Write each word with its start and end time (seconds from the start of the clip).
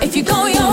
If 0.00 0.16
you 0.16 0.22
go 0.22 0.46
your 0.46 0.71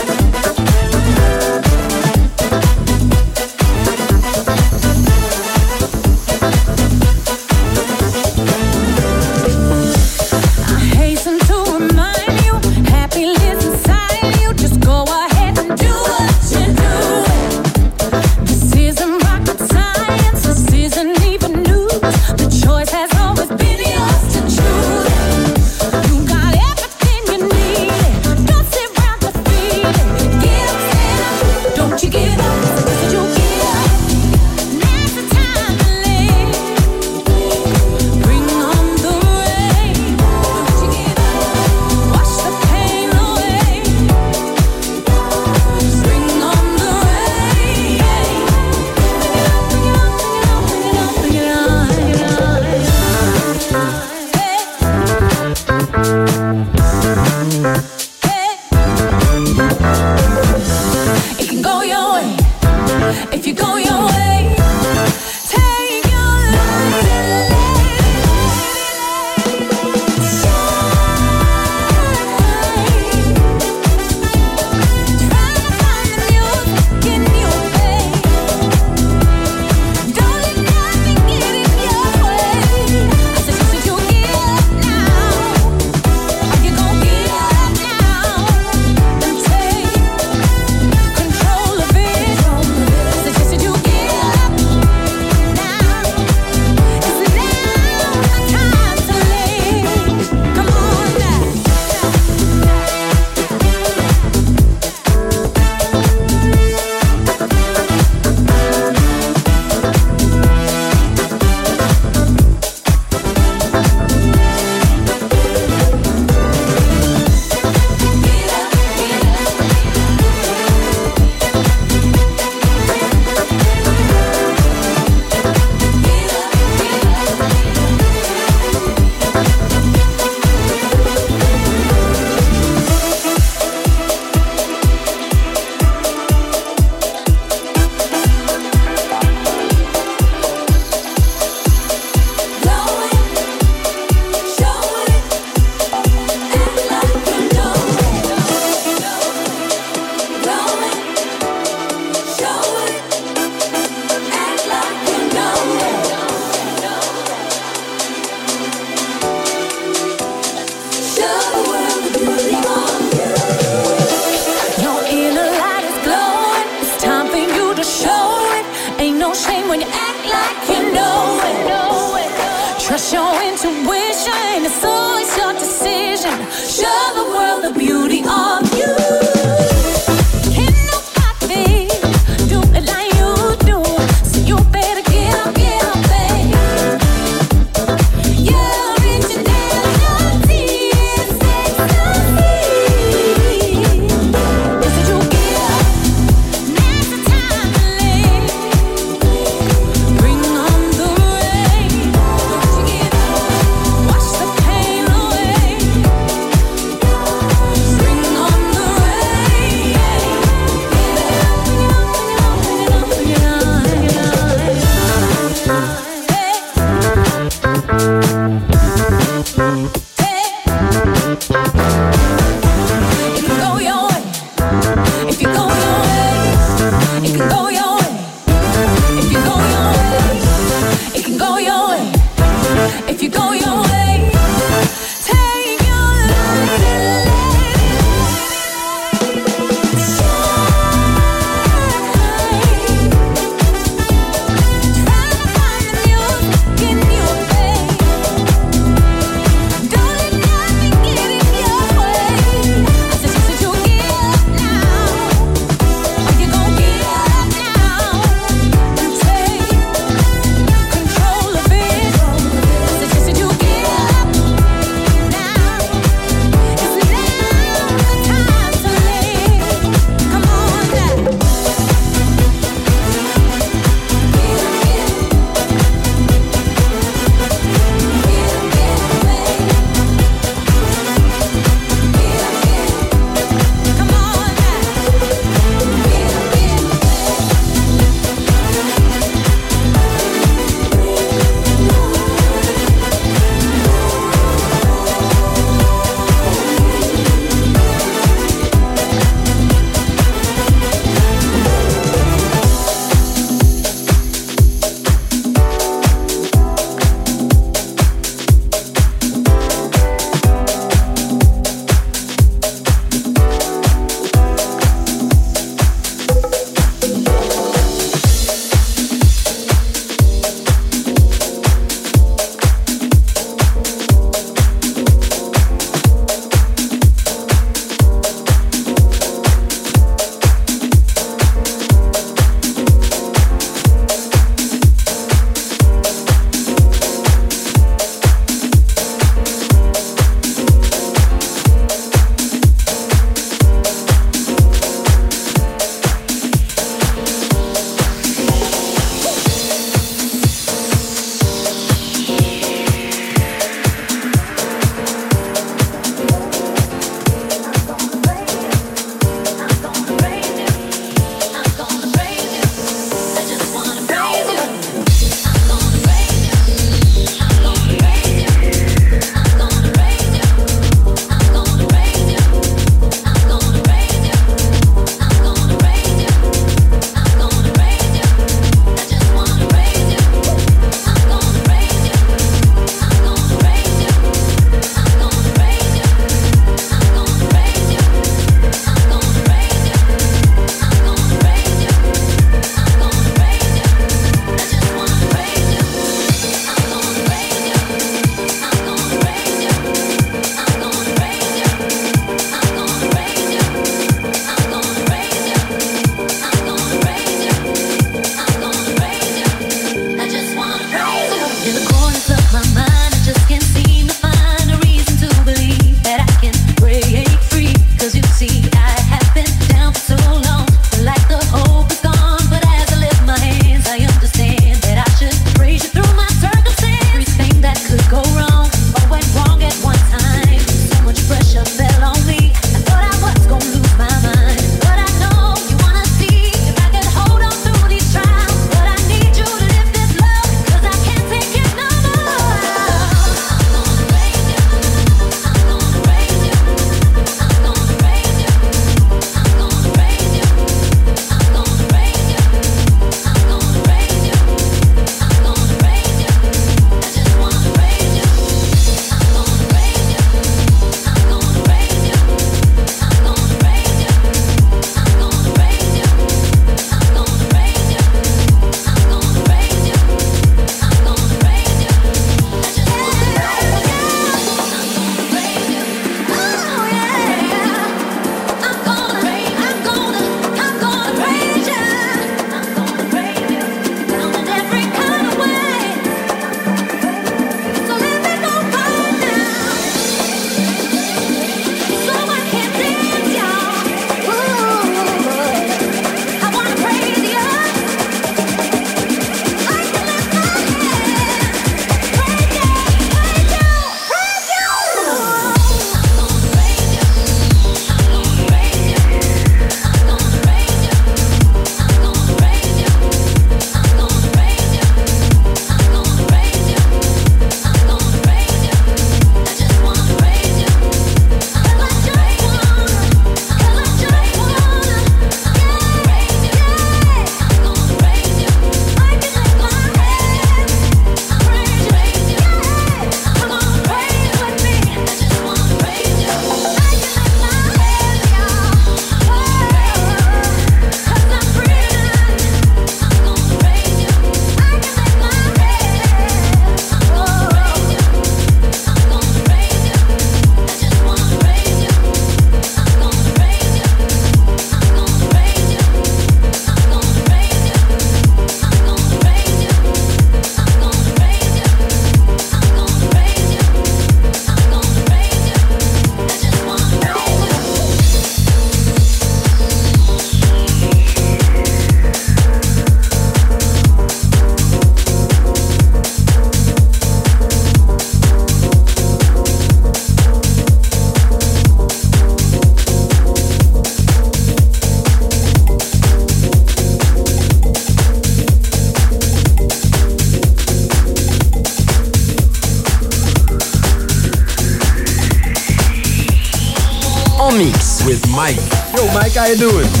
Yo, 599.51 599.67
Mike, 599.67 599.85
how 599.85 600.00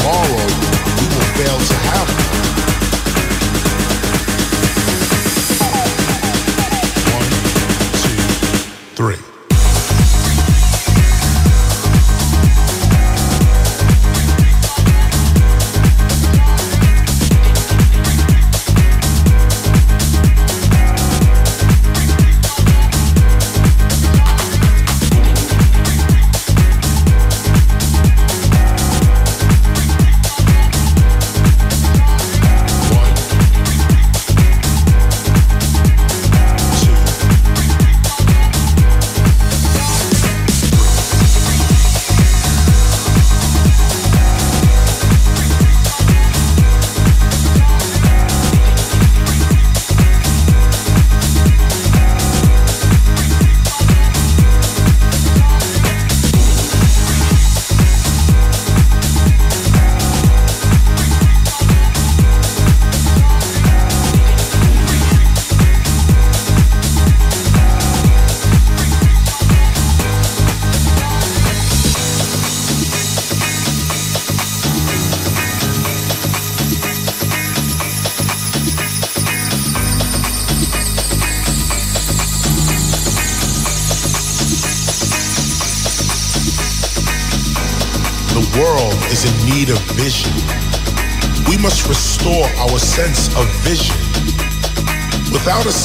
tomorrow, 0.00 0.46
we 0.96 1.06
will 1.12 1.28
fail 1.36 1.58
to 1.58 1.74
have 1.74 2.09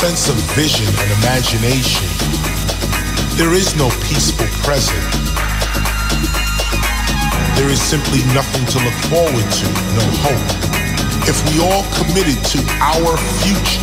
sense 0.06 0.30
of 0.30 0.38
vision 0.54 0.86
and 0.86 1.10
imagination, 1.18 2.06
there 3.42 3.58
is 3.58 3.74
no 3.74 3.90
peaceful 4.06 4.46
present. 4.62 5.02
There 7.58 7.74
is 7.74 7.82
simply 7.82 8.22
nothing 8.30 8.70
to 8.70 8.78
look 8.86 8.94
forward 9.10 9.48
to, 9.50 9.66
no 9.98 10.06
hope. 10.22 10.46
If 11.26 11.42
we 11.50 11.58
all 11.58 11.82
committed 11.98 12.38
to 12.54 12.60
our 12.86 13.18
future, 13.42 13.82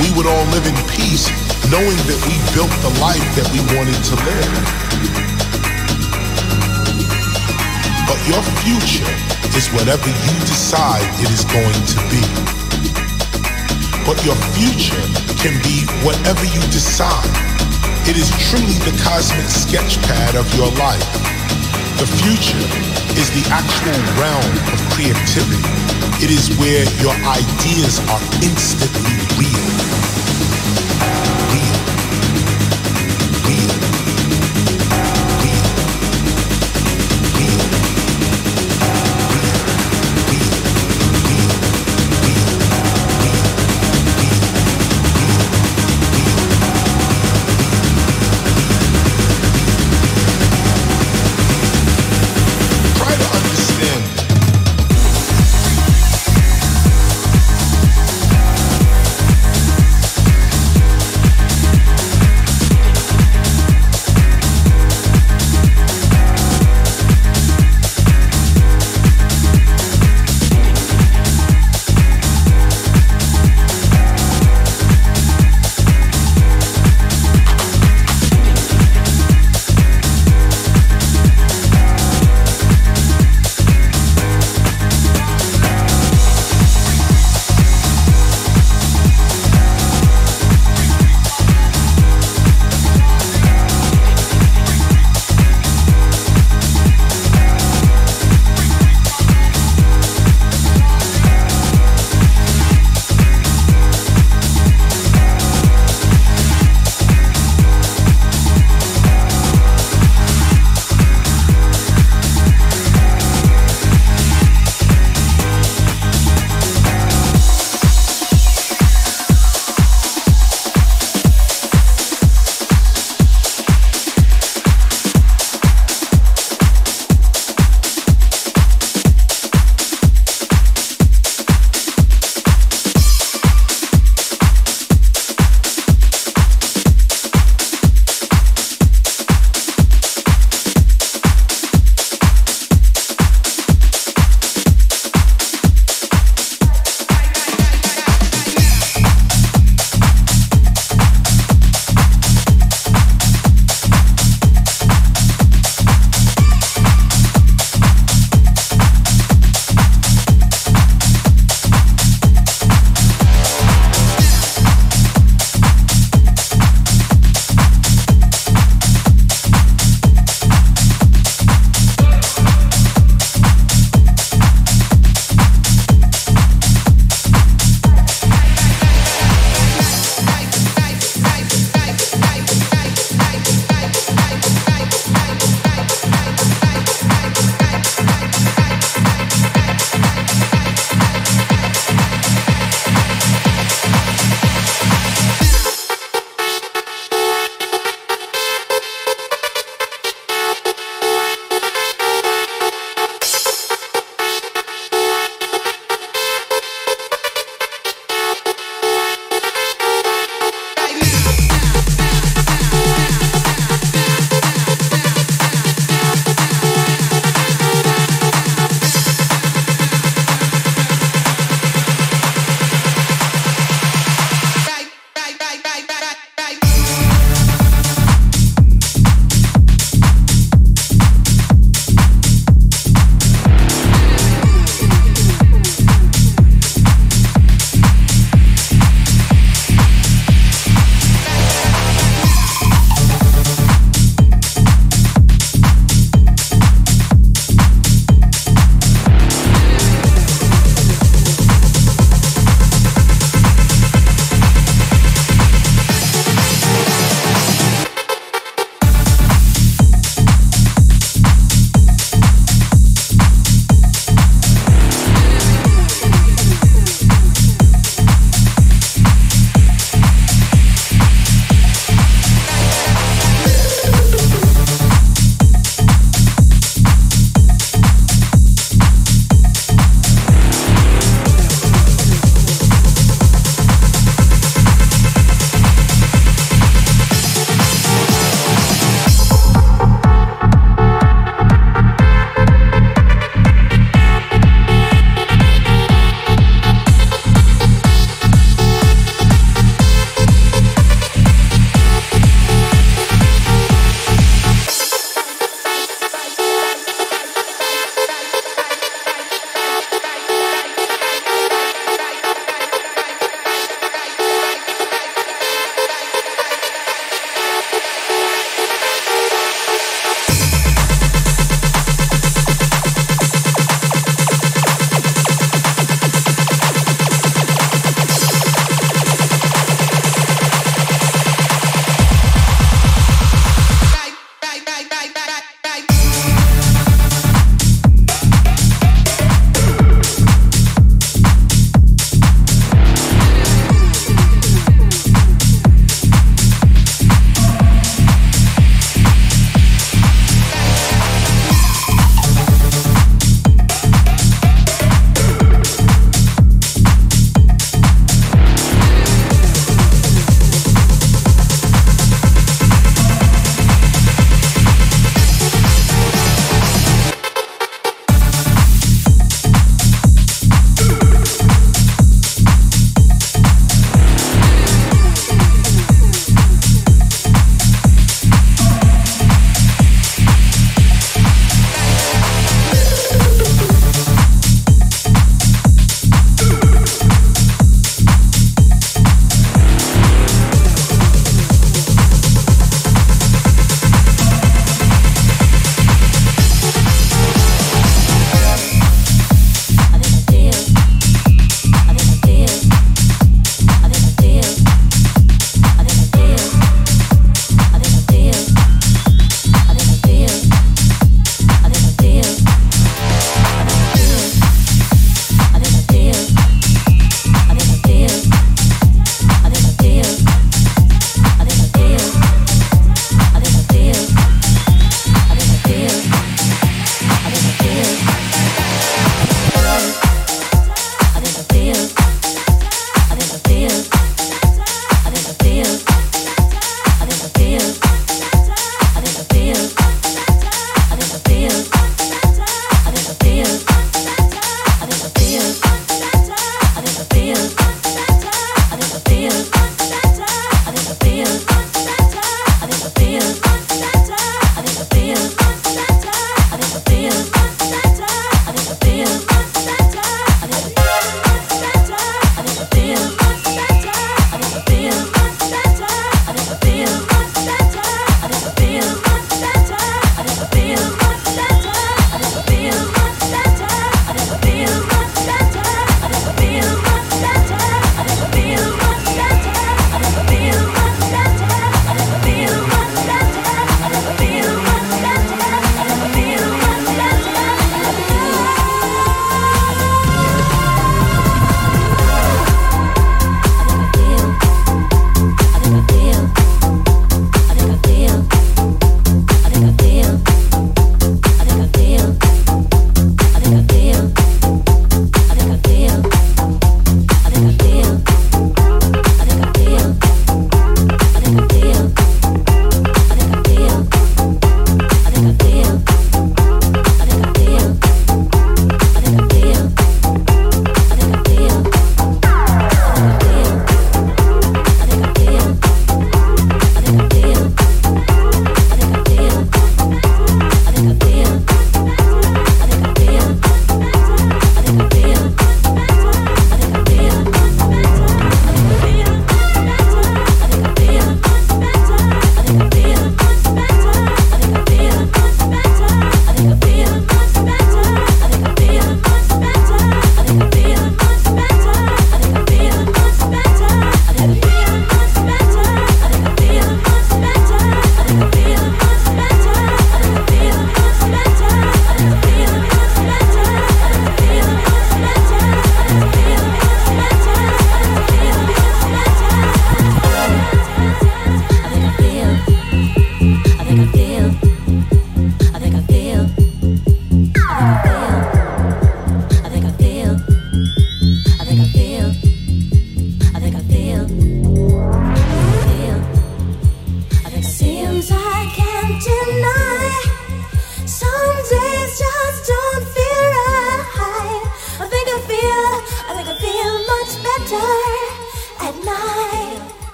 we 0.00 0.08
would 0.16 0.24
all 0.24 0.46
live 0.56 0.64
in 0.64 0.78
peace 0.88 1.28
knowing 1.68 2.00
that 2.08 2.20
we 2.24 2.40
built 2.56 2.72
the 2.80 2.92
life 2.96 3.20
that 3.36 3.44
we 3.52 3.60
wanted 3.76 4.00
to 4.00 4.16
live. 4.24 4.56
But 8.08 8.20
your 8.24 8.40
future 8.64 9.12
is 9.52 9.68
whatever 9.68 10.08
you 10.08 10.36
decide 10.48 11.04
it 11.20 11.28
is 11.28 11.44
going 11.44 11.76
to 11.92 12.00
be. 12.08 12.69
But 14.06 14.24
your 14.24 14.36
future 14.56 15.04
can 15.38 15.60
be 15.62 15.86
whatever 16.04 16.44
you 16.44 16.60
decide. 16.72 17.30
It 18.08 18.16
is 18.16 18.30
truly 18.48 18.78
the 18.82 18.96
cosmic 19.04 19.46
sketchpad 19.46 20.34
of 20.34 20.46
your 20.56 20.70
life. 20.80 21.04
The 22.00 22.08
future 22.20 22.64
is 23.20 23.28
the 23.36 23.44
actual 23.52 24.00
realm 24.16 24.52
of 24.72 24.78
creativity. 24.96 25.62
It 26.24 26.30
is 26.30 26.48
where 26.58 26.84
your 27.00 27.14
ideas 27.28 28.00
are 28.08 28.20
instantly 28.42 29.69